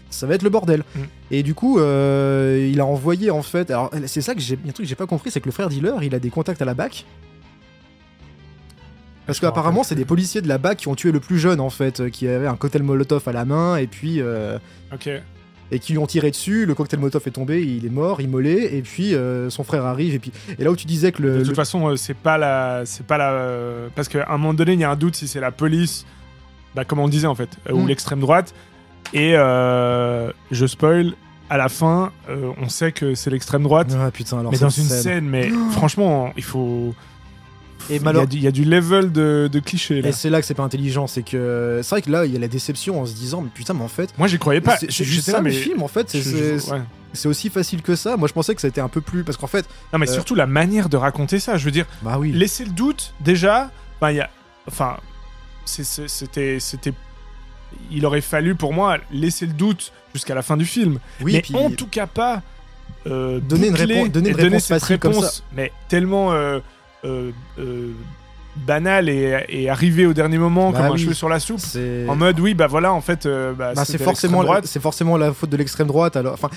[0.09, 0.83] ça va être le bordel.
[0.95, 0.99] Mm.
[1.29, 3.69] Et du coup, il a envoyé en fait.
[3.71, 4.55] Alors, c'est ça que j'ai.
[4.55, 6.61] Un truc que j'ai pas compris, c'est que le frère dealer, il a des contacts
[6.61, 7.05] à la BAC.
[9.25, 11.69] Parce qu'apparemment, c'est des policiers de la BAC qui ont tué le plus jeune en
[11.69, 14.57] fait, euh, qui avait un cocktail Molotov à la main et puis euh,
[14.93, 15.09] Ok.
[15.69, 16.65] et qui lui ont tiré dessus.
[16.65, 18.69] Le cocktail Molotov est tombé, il est mort, immolé.
[18.71, 21.39] Et puis euh, son frère arrive et puis et là où tu disais que De
[21.39, 24.79] toute le- façon, c'est pas la, c'est pas la, parce qu'à un moment donné, il
[24.79, 26.05] y a un doute si c'est la police,
[26.73, 27.87] bah, comme on disait en fait, ou Mm.
[27.89, 28.53] l'extrême droite.
[29.13, 31.13] Et euh, je spoil.
[31.49, 34.69] À la fin, euh, on sait que c'est l'extrême droite, ah putain alors mais dans
[34.69, 36.93] une scène, mais franchement, il faut.
[37.89, 40.09] Et il, y a du, il y a du level de, de cliché là.
[40.09, 42.35] Et c'est là que c'est pas intelligent, c'est que c'est vrai que là il y
[42.35, 44.75] a la déception en se disant mais putain mais en fait Moi, j'y croyais pas.
[44.77, 47.25] c'est juste ça ça, le mais film en fait, c'est ouais.
[47.25, 48.17] aussi facile que ça.
[48.17, 50.13] Moi je pensais que ça était un peu plus parce qu'en fait Non, mais Euh,
[50.13, 51.55] surtout la manière de raconter ça.
[51.55, 54.29] Je veux dire, bah oui laisser le doute déjà enfin il y a
[54.67, 54.97] enfin
[55.65, 56.59] c'était
[57.91, 61.41] il aurait fallu pour moi laisser le doute jusqu'à la fin du film oui mais
[61.41, 62.41] puis en tout cas pas
[63.05, 66.59] euh, Donner une réponse- donner et une réponse cette comme réponse, mais tellement euh,
[67.05, 67.91] euh, euh,
[68.65, 70.99] banal et, et arrivé au dernier moment Bah comme un oui.
[70.99, 71.61] cheveu sur la soupe.
[72.07, 75.49] En mode oui bah voilà en fait bah, bah, c'est forcément, c'est forcément la faute
[75.51, 76.15] de l'extrême droite.
[76.15, 76.49] Alors, enfin,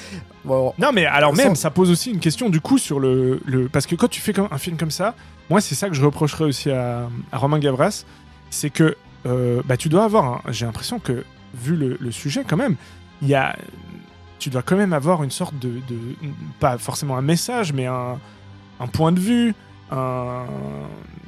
[0.45, 3.69] bon, Non mais alors même ça pose aussi une question du coup sur le, le
[3.69, 5.15] parce que quand tu fais un film comme ça,
[5.51, 8.05] moi c'est ça que je reprocherais aussi à, à Romain Gavras,
[8.49, 8.97] c'est que
[9.27, 12.77] euh, bah tu dois avoir, j'ai l'impression que vu le, le sujet quand même,
[13.23, 13.57] il y a,
[14.39, 16.17] tu dois quand même avoir une sorte de, de-
[16.61, 18.19] pas forcément un message mais un,
[18.81, 19.55] un point de vue,
[19.91, 20.45] un,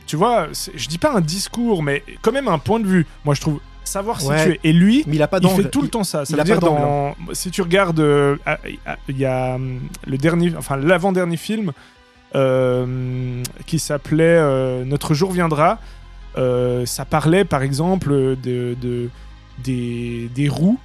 [0.07, 3.07] tu vois, je dis pas un discours mais quand même un point de vue.
[3.25, 4.39] Moi je trouve savoir Ouais.
[4.39, 6.25] situer et lui mais il a pas il fait tout le temps ça.
[6.25, 8.37] Ça il veut a dire dans si tu regardes, euh,
[9.09, 11.73] il y a hum, le dernier, enfin l'avant-dernier film
[12.35, 15.79] euh, qui s'appelait euh, Notre jour viendra.
[16.39, 18.09] Euh, ça parlait par exemple
[18.43, 19.11] de, de-
[19.63, 20.79] des, des roues.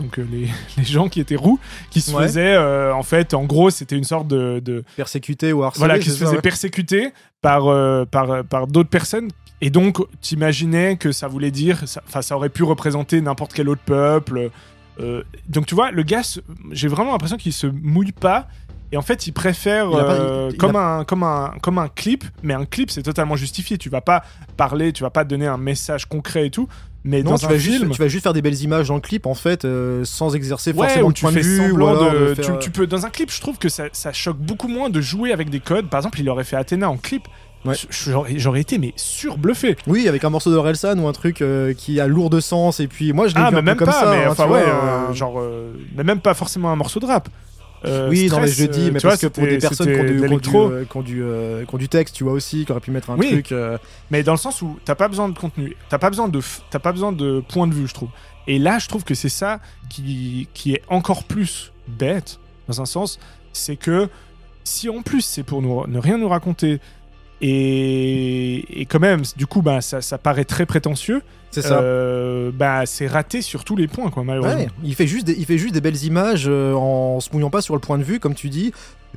[0.00, 0.48] Donc euh, les,
[0.78, 1.58] les gens qui étaient roux,
[1.90, 2.22] qui se Ouais.
[2.26, 5.78] faisaient, euh, en fait, en gros, c'était une sorte de, de, persécuté ou harcelé.
[5.80, 6.42] voilà, qui se ça, faisait ouais.
[6.42, 7.08] persécuter
[7.42, 9.28] par, euh, par, par d'autres personnes.
[9.60, 13.68] Et donc, t'imaginais que ça voulait dire, ça- enfin, ça, aurait pu représenter n'importe quel
[13.68, 14.50] autre peuple.
[15.48, 16.22] Donc, tu vois, le gars,
[16.72, 18.48] j'ai vraiment l'impression qu'il se mouille pas.
[18.90, 19.30] Et en fait, il
[20.00, 22.64] a pas- euh, il- il comme, a- un, comme, un, comme un clip, mais un
[22.64, 23.76] clip, c'est totalement justifié.
[23.78, 24.22] Tu vas pas
[24.56, 26.68] parler, tu vas pas donner un message concret et tout.
[27.04, 28.88] Mais Non, dans tu un vas, film, juste, tu vas juste faire des belles images
[28.88, 31.40] dans le clip en fait, euh, sans exercer Ouais, forcément où de tu point fais
[31.40, 31.60] de vue.
[31.60, 32.18] ou semblant alors de.
[32.30, 34.68] de faire, tu, tu peux, dans un clip, je trouve que ça, ça choque beaucoup
[34.68, 35.88] moins de jouer avec des codes.
[35.88, 37.28] Par exemple, il aurait fait Athéna en clip.
[37.64, 37.74] Ouais.
[38.36, 39.76] J'aurais été mais surbluffé.
[39.86, 42.80] Oui, avec un morceau de Orelsan ou un truc euh, qui a lourd de sens.
[42.80, 44.10] Et puis moi, je l'ai Ah, vu mais un peu même comme pas, ça.
[44.10, 46.76] mais hein, enfin tu ouais, vois, euh, euh, genre, euh, mais même pas forcément un
[46.76, 47.28] morceau de rap.
[47.84, 50.04] Euh, oui, Stress, je dis, euh, mais parce vois, que pour des personnes qui ont,
[50.04, 50.70] du, qui, ont du, d'électro.
[50.70, 52.90] euh, qui ont du, euh, qui ont du texte, tu vois aussi, qui auraient pu
[52.90, 53.28] mettre un Oui.
[53.30, 53.52] truc.
[53.52, 53.78] euh,
[54.10, 56.78] Mais dans le sens où t'as pas besoin de contenu, t'as pas besoin de, t'as
[56.80, 58.08] pas besoin de point de vue, je trouve.
[58.48, 62.86] Et là, je trouve que c'est ça qui, qui est encore plus bête, dans un
[62.86, 63.18] sens,
[63.52, 64.08] c'est que
[64.64, 66.80] si en plus c'est pour nous, ne rien nous raconter,
[67.40, 71.80] et, et quand même, du coup, bah, ça, ça paraît très prétentieux, c'est ça.
[71.80, 74.58] euh, bah, c'est raté sur tous les points, quoi, malheureusement.
[74.60, 77.50] Ouais, il fait juste des, il fait juste des belles images euh, en se mouillant
[77.50, 78.72] pas sur le point de vue, comme tu dis.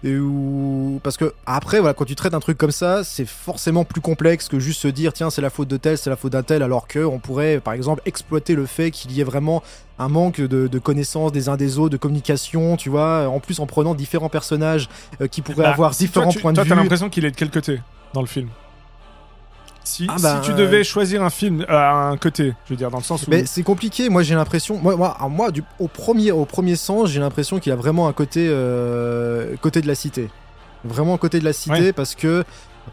[0.05, 0.99] Et où...
[1.03, 4.47] Parce que après, voilà, quand tu traites un truc comme ça, c'est forcément plus complexe
[4.47, 6.63] que juste se dire tiens, c'est la faute de tel, c'est la faute d'un tel,
[6.63, 9.62] alors que on pourrait, par exemple, exploiter le fait qu'il y ait vraiment
[9.99, 13.27] un manque de, de connaissances des uns des autres, de communication, tu vois.
[13.27, 14.88] En plus, en prenant différents personnages
[15.21, 16.81] euh, qui pourraient Bah, avoir différents toi, tu- points toi, de t'as vue.
[16.81, 17.79] l'impression qu'il est de quel côté?
[18.13, 18.50] Dans le film
[19.84, 22.76] si, Ah bah, si tu euh, devais choisir un film à un côté, je veux
[22.78, 23.32] dire, dans le sens où.
[23.32, 24.10] Mais c'est compliqué.
[24.10, 24.78] Moi, j'ai l'impression.
[24.78, 28.08] Moi, moi, alors, moi, du, au premier, au premier sens, j'ai l'impression qu'il a vraiment
[28.08, 30.30] un côté, euh, côté de la cité.
[30.86, 31.93] Vraiment côté de la cité, Ouais.
[31.93, 32.43] parce que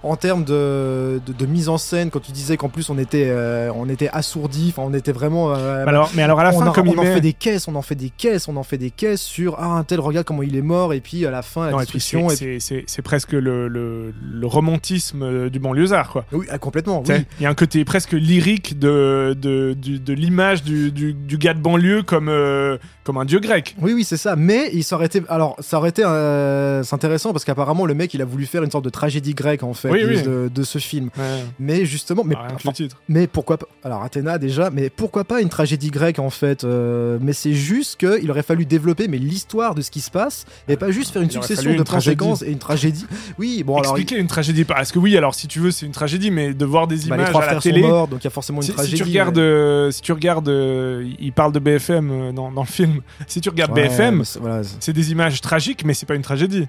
[0.03, 3.27] en termes de, de, de mise en scène, quand tu disais qu'en plus on était,
[3.29, 5.55] euh, on était assourdi, enfin, on était vraiment.
[5.55, 7.14] euh, alors, mais alors à la on, fin, en- comme on il en met.
[7.14, 9.66] fait des caisses, on en fait des caisses, on en fait des caisses sur ah
[9.77, 12.29] un tel regarde comment il est mort et puis à la fin la Non, destruction
[12.29, 16.24] c'est- puis- presque le, le, le romantisme euh, du banlieusard, quoi.
[16.33, 20.12] oui ah, complètement sais, oui Il y a un côté presque lyrique de, de, de
[20.12, 23.74] l'image du, du, du gars de banlieue comme, euh, comme un dieu grec.
[23.81, 24.37] Oui, oui, c'est ça.
[24.37, 25.22] Mais il s'aurait été.
[25.29, 26.03] Alors, ça aurait été.
[26.05, 29.35] euh, c'est intéressant parce qu'apparemment, le mec, il a voulu faire une sorte de tragédie
[29.35, 30.22] grecque, en fait, Oui, de, oui.
[30.22, 31.10] de- de ce film.
[31.16, 31.44] Ouais.
[31.58, 32.24] Mais justement.
[32.24, 32.72] Mais, Ah, enfin,
[33.08, 33.66] mais pourquoi pas.
[33.84, 34.70] Alors, Athéna, déjà.
[34.70, 38.66] Mais pourquoi pas une tragédie grecque, en fait euh, Mais c'est juste qu'il aurait fallu
[38.66, 41.64] développer mais l'histoire de ce qui se passe et pas juste faire une Il succession
[41.64, 42.10] de une plans tragédie.
[42.24, 43.06] séquences et une tragédie.
[43.38, 43.96] Oui, bon, alors.
[43.96, 44.64] Expliquer une tragédie.
[44.64, 47.00] Parce que oui, alors si tu veux, c'est une tragédie, mais de voir des bah,
[47.02, 47.80] les images trois à la télé.
[47.82, 48.96] sont morts, donc il y a forcément une Si, si tragédie.
[48.96, 52.62] tu regardes, mais- euh, si tu regardes, euh, il parle de BFM euh, dans, dans
[52.62, 53.00] le film.
[53.26, 56.66] Si tu regardes Ouais, BFM, voilà, c'est des images tragiques, mais c'est pas une tragédie.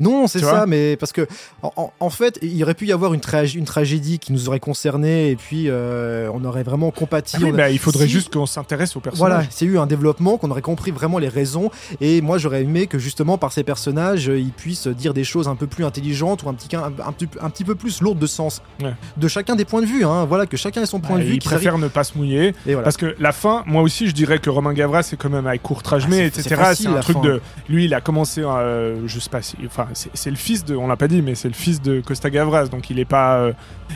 [0.00, 1.26] Non, c'est ça, mais parce que
[1.62, 3.20] en, fait, il aurait pu y avoir une,
[3.54, 7.36] une tragédie qui nous aurait concerné et puis euh, on aurait vraiment compati.
[7.38, 9.18] Ah oui, on a- bah, il faudrait si- juste qu'on s'intéresse aux personnages.
[9.36, 11.70] Voilà, c'est eu un développement, qu'on aurait compris vraiment les raisons.
[12.00, 15.48] Et moi, j'aurais aimé que justement, par ces personnages, euh, ils puissent dire des choses
[15.48, 18.26] un peu plus intelligentes ou un petit, un, un un petit peu plus lourdes de
[18.26, 18.62] sens.
[18.82, 18.94] Ouais.
[19.16, 20.24] De chacun des points de vue, hein.
[20.24, 21.34] Voilà, que chacun ait son point Bah, de vue.
[21.34, 22.38] il préfère ne pas se mouiller.
[22.38, 22.84] arrivent- Et voilà.
[22.84, 25.62] Parce que la fin, moi aussi, je dirais que Romain Gavras, c'est quand même avec
[25.62, 26.56] Courtrajmé, Ah, etc.
[26.74, 27.22] C'est un truc fin.
[27.22, 27.40] de.
[27.68, 29.56] Lui, il a commencé, euh, je sais pas si.
[29.66, 30.74] Enfin, c'est le fils de.
[30.76, 32.66] On l'a pas dit, mais c'est le fils de Costa Gavras.
[32.66, 33.36] Donc, il est pas.
[33.38, 33.52] euh,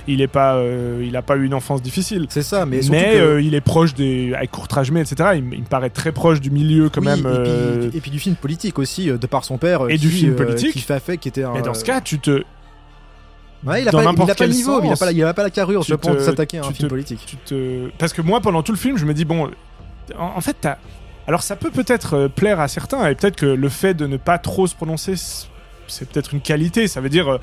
[0.07, 0.54] il est pas.
[0.57, 2.26] euh, il a pas eu une enfance difficile.
[2.28, 4.35] C'est ça, mais Mais, que- euh, il est proche des.
[4.35, 5.30] Avec Courtrajmé, etc.
[5.37, 7.18] Il, me- il me paraît très proche du milieu, quand Oui, même.
[7.20, 9.88] et, puis, et puis du film politique aussi, de par son père.
[9.88, 10.72] Et du film politique.
[10.72, 11.52] Qui fait fait, qui était un.
[11.54, 12.42] Mais dans ce cas, tu te.
[13.66, 15.12] Ouais, il a dans pas, il a n'importe pas le niveau, il a pas, la-
[15.12, 17.20] il a pas la carrure, tu je pense, s'attaquer à un tu film te- politique.
[17.24, 17.88] tu te...
[17.96, 19.50] Parce que moi, pendant tout le film, je me dis, bon,
[20.18, 20.76] en, en fait, t'as...
[21.26, 24.37] Alors, ça peut peut-être plaire à certains, et peut-être que le fait de ne pas
[24.37, 25.14] trop se prononcer,
[25.88, 26.88] c'est peut-être une qualité.
[26.88, 27.38] Ça veut dire, euh,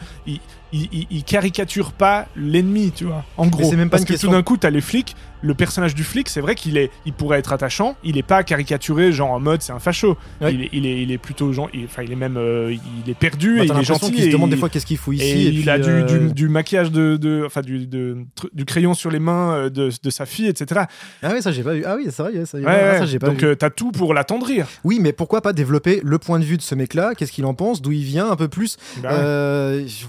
[0.74, 3.24] il, il- il caricature pas l'ennemi, tu vois.
[3.38, 5.16] En gros, c'est même pas parce que question- tout d'un coup, t'as les flics.
[5.44, 7.96] Le personnage du flic, c'est vrai qu'il est, il pourrait être attachant.
[8.04, 10.16] Il est pas caricaturé, genre en mode c'est un facho.
[10.40, 10.54] Ouais.
[10.54, 13.10] Il, est, il est, il est plutôt genre, il- enfin, il est même, euh, il
[13.10, 14.12] est perdu Bah, et il est gentil.
[14.12, 15.26] qu'il se demande des il- fois qu'est-ce qu'il fout ici.
[15.26, 18.18] et, et il puis, a du, euh, du, du maquillage de, enfin du, de-
[18.54, 20.82] du crayon sur les mains euh, de, de sa fille, etc.
[21.24, 21.84] Ah oui, ça j'ai pas vu.
[21.88, 23.00] Ah oui, c'est vrai, ça, Ouais, ah, ouais.
[23.00, 24.68] ça j'ai pas Donc euh, t'as tout pour l'attendrir.
[24.84, 27.16] Oui, mais pourquoi pas développer le point de vue de ce mec-là?
[27.18, 27.82] Qu'est-ce qu'il en pense?
[27.82, 28.30] D'où il vient?
[28.30, 28.78] Un peu plus?
[29.02, 29.10] Bah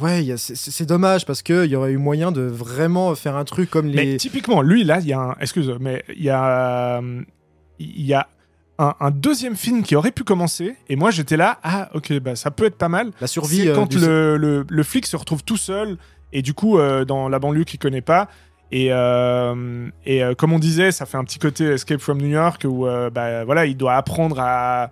[0.00, 3.36] Ouais, il y a- c'est- dommage parce qu'il y aurait eu moyen de vraiment faire
[3.36, 4.16] un truc comme Mais les.
[4.16, 5.34] typiquement, lui, là, il y a un.
[5.40, 6.98] Excuse, mais il y a.
[7.00, 7.22] euh,
[7.78, 8.28] Il y a
[8.78, 10.76] un, un deuxième film qui aurait pu commencer.
[10.88, 11.58] Et moi, j'étais là.
[11.62, 13.10] Ah, ok, bah, ça peut être pas mal.
[13.20, 13.62] La survie.
[13.62, 15.96] C'est euh, quand du- le, le, le flic se retrouve tout seul.
[16.32, 18.28] Et du coup, euh, dans la banlieue qu'il connaît pas.
[18.70, 22.64] Et, euh, et comme on disait, ça fait un petit côté Escape from New York
[22.66, 24.90] où bah, voilà, il doit apprendre à.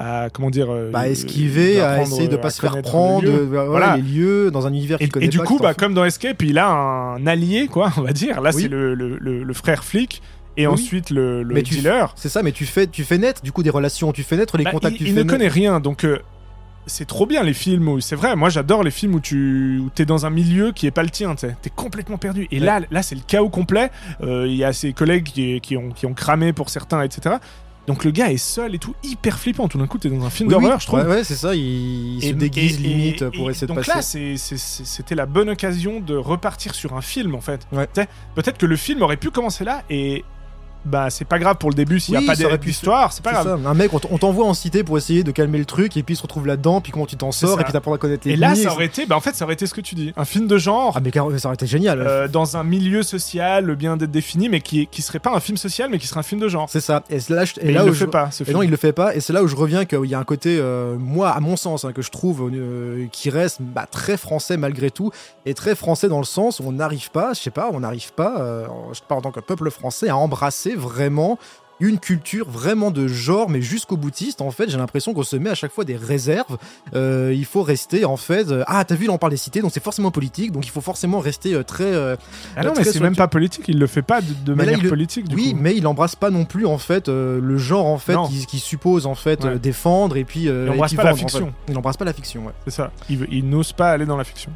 [0.00, 3.56] À, comment dire euh, Bah, esquiver, à essayer de pas se faire prendre, le lieu.
[3.58, 5.74] euh, voilà, les lieux dans un univers Et, qu'il connaît et du pas, coup, bah,
[5.74, 8.40] comme dans Escape, il a un allié, quoi, on va dire.
[8.40, 8.62] Là, Oui.
[8.62, 10.22] c'est le, le, le- le frère flic.
[10.56, 10.72] Et Oui.
[10.72, 12.12] ensuite, le, le Mais dealer.
[12.16, 14.56] C'est ça, mais tu fais, tu fais naître du coup des relations, tu fais naître
[14.58, 16.18] les Bah, contacts, il tu il fais ne naître- connaît rien, donc euh,
[16.86, 18.34] c'est trop bien les films où c'est vrai.
[18.36, 21.10] Moi, j'adore les films où tu où es dans un milieu qui est pas le
[21.10, 21.34] tien.
[21.36, 22.48] Tu es complètement perdu.
[22.50, 22.66] Et Ouais.
[22.66, 23.90] là, là, c'est le chaos complet.
[24.22, 27.36] Euh, Il y a ses collègues qui, qui ont, qui ont cramé pour certains, etc.
[27.90, 29.66] Donc le gars est seul et tout, hyper flippant.
[29.66, 30.62] Tout d'un coup, t'es dans un film Oui, oui.
[30.62, 31.00] d'horreur, je trouve.
[31.00, 33.92] Ouais, ouais, c'est ça, il, il se déguise limite et- pour essayer de donc passer.
[33.94, 37.66] là, c'est- c'est- c'était la bonne occasion de repartir sur un film, en fait.
[37.72, 37.88] Ouais.
[38.36, 40.24] Peut-être que le film aurait pu commencer là et
[40.84, 43.32] bah c'est pas grave pour le début s'il Oui, n'y a pas d'histoire, c'est pas
[43.32, 43.60] grave.
[43.62, 43.68] ça.
[43.68, 46.16] Un mec, on t'envoie en cité pour essayer de calmer le truc, et puis il
[46.16, 48.36] se retrouve là-dedans, puis comment tu t'en sors, et puis t'apprends à connaître les Et
[48.36, 50.24] là, ça aurait été, bah en fait, ça aurait été ce que tu dis, un
[50.24, 50.94] film de genre.
[50.96, 52.00] Ah, mais ça aurait été génial.
[52.00, 55.56] euh, dans un milieu social bien d'être défini, mais qui, qui serait pas un film
[55.56, 56.68] social, mais qui serait un film de genre.
[56.70, 57.02] C'est ça.
[57.10, 58.56] Et là, je- et Mais là il où le je- fait pas, ce Et film.
[58.56, 59.14] non, il le fait pas.
[59.14, 61.56] Et c'est là où je reviens qu'il y a un côté, euh, moi, à mon
[61.56, 65.10] sens, hein, que je trouve euh, qui reste bah, très français malgré tout,
[65.46, 68.12] et très français dans le sens où on n'arrive pas, je sais pas, on n'arrive
[68.12, 71.38] pas, je parle en tant que peuple français, à embrasser vraiment
[71.82, 74.42] une culture vraiment de genre, mais jusqu'au boutiste.
[74.42, 76.58] En fait, j'ai l'impression qu'on se met à chaque fois des réserves.
[76.94, 78.50] Euh, il faut rester, en fait.
[78.50, 80.68] euh, ah, t'as vu, là, on parle des cités, donc c'est forcément politique, donc il
[80.70, 81.90] faut forcément rester euh, très.
[82.54, 84.66] Ah non, très mais c'est même pas politique, il le fait pas de, de Mais
[84.66, 85.58] là, manière il politique, du oui, coup.
[85.58, 88.28] mais il embrasse pas non plus en fait le genre en fait Non.
[88.28, 89.58] qui, qui suppose en fait Ouais.
[89.58, 91.20] défendre et puis Il embrasse et puis pas la en fait.
[91.20, 91.54] fiction.
[91.66, 92.44] Il embrasse pas la fiction.
[92.44, 92.52] Ouais.
[92.66, 92.90] C'est ça.
[93.08, 94.50] Il, il n'ose pas aller dans la fiction.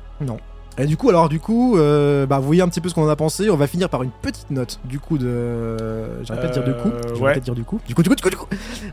[0.77, 3.05] Et du coup, alors du coup, euh, bah vous voyez un petit peu ce qu'on
[3.05, 3.49] en a pensé.
[3.49, 5.77] On va finir par une petite note du coup de.
[6.25, 6.89] J'arrête pas de dire du coup.
[6.89, 7.33] Euh, Je vais ouais.
[7.35, 7.81] peut-être dire du coup.
[7.87, 8.47] Du coup, du coup, du coup, du coup.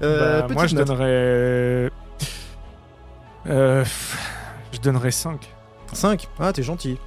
[0.03, 0.85] Euh, Bah, moi, je note.
[0.87, 1.89] donnerais.
[3.49, 3.83] Euh,
[4.71, 5.49] je donnerais 5.
[5.93, 6.97] 5 Ah, t'es gentil.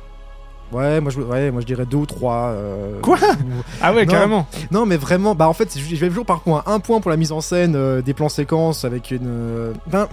[0.73, 2.55] Ouais, moi je, ouais, moi je dirais 2 ou 3.
[3.03, 3.19] Quoi?
[3.81, 4.11] Ah ouais, Non.
[4.13, 4.47] carrément.
[4.73, 6.65] Non, mais vraiment, bah en fait, je vais toujours par point.
[6.67, 9.73] Un point pour la mise en scène euh, des plans séquences avec une.
[9.87, 10.09] Ben,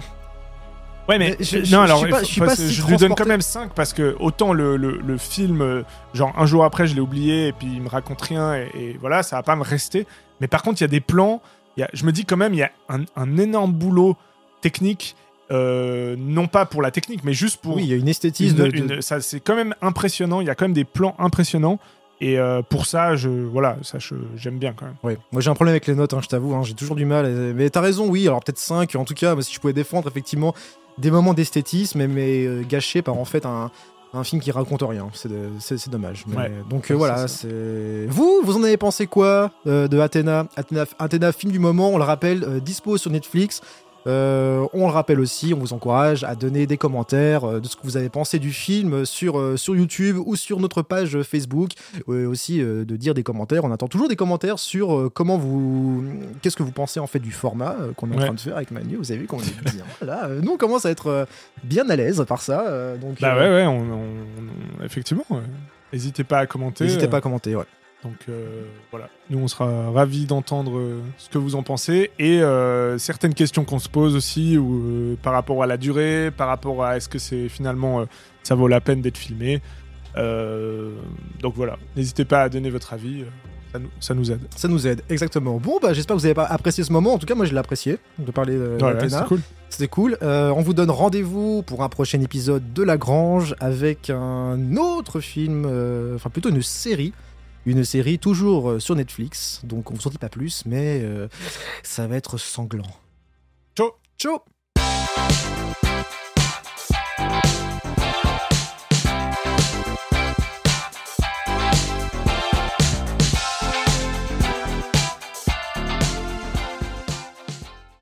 [1.08, 3.14] Ouais, mais, Mais je- non, je- alors je suis pas- je suis je lui donne
[3.14, 5.82] quand même 5 parce que autant le, le, le film, euh,
[6.14, 8.96] genre un jour après, je l'ai oublié et puis il me raconte rien et, et
[9.00, 10.06] voilà, ça va pas me rester.
[10.40, 11.42] Mais par contre, il y a des plans,
[11.76, 14.16] y a, je me dis quand même, il y a un, un énorme boulot
[14.60, 15.16] technique,
[15.50, 18.56] euh, non pas pour la technique, mais juste pour oui, il y a une esthétisme
[18.56, 20.40] une- de- de, une- ça c'est quand même impressionnant.
[20.40, 21.78] Il y a quand même des plans impressionnants
[22.20, 23.98] et euh, pour ça, je voilà, ça
[24.36, 24.94] j'aime bien quand même.
[25.02, 25.18] Ouais.
[25.32, 27.26] Moi j'ai un problème avec les notes, hein, je t'avoue, hein, j'ai toujours du mal.
[27.54, 30.54] Mais t'as raison, oui, alors peut-être 5, en tout cas, si je pouvais défendre effectivement
[30.98, 33.70] des moments d'esthétisme, mais euh, gâchés par en fait un,
[34.14, 35.08] un film qui raconte rien.
[35.14, 36.24] C'est dommage.
[36.26, 36.52] Mais, Ouais.
[36.68, 38.06] donc euh, voilà, c'est c'est.
[38.08, 41.98] Vous, vous en avez pensé quoi euh, de Athéna Athéna, Athéna, film du moment, on
[41.98, 43.60] le rappelle, euh, dispo sur Netflix.
[44.06, 47.76] Euh, on le rappelle aussi, on vous encourage à donner des commentaires euh, de ce
[47.76, 51.70] que vous avez pensé du film sur, euh, sur YouTube ou sur notre page Facebook.
[52.08, 53.64] Euh, aussi de dire des commentaires.
[53.64, 56.04] On attend toujours des commentaires sur comment vous.
[56.40, 58.24] Qu'est-ce que vous pensez en fait du format qu'on est en Ouais.
[58.24, 58.96] train de faire avec Manu.
[58.96, 59.84] Vous avez vu qu'on est bien.
[60.02, 61.26] Là, nous on commence à être
[61.64, 62.96] bien à l'aise par ça.
[63.00, 65.24] donc, Bah ouais, ouais, on, on- on- effectivement.
[65.30, 65.38] ouais.
[65.92, 66.84] N'hésitez pas à commenter.
[66.84, 67.54] N'hésitez pas à commenter.
[67.56, 67.64] Ouais.
[68.02, 72.42] Donc euh, voilà, nous on sera ravis d'entendre euh, ce que vous en pensez et
[72.42, 76.84] euh, certaines questions qu'on se pose aussi ou, par rapport à la durée, par rapport
[76.84, 78.04] à est-ce que c'est finalement
[78.42, 79.62] ça vaut la peine d'être filmé.
[80.16, 83.24] Donc voilà, n'hésitez pas à donner votre avis,
[83.72, 84.40] ça, nous, ça nous aide.
[84.54, 85.56] Ça nous aide, exactement.
[85.56, 87.14] Bon, bah, j'espère que vous avez pas apprécié ce moment.
[87.14, 89.40] En tout cas, moi, je l'ai apprécié de parler de Ouais, ouais, cool.
[89.70, 90.18] C'était cool.
[90.22, 95.20] Euh, on vous donne rendez-vous pour un prochain épisode de La Grange avec un autre
[95.20, 97.14] film, euh, enfin plutôt une série.
[97.64, 99.60] Une série toujours euh, sur Netflix.
[99.64, 101.28] Donc on vous en dit pas plus, mais euh,
[101.82, 102.90] ça va être sanglant.
[103.76, 104.40] Ciao Ciao